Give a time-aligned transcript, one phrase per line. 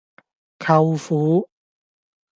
[0.57, 1.47] 舅父